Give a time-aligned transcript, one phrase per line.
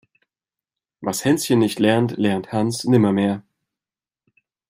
[1.01, 3.43] Was Hänschen nicht lernt, lernt Hans nimmermehr.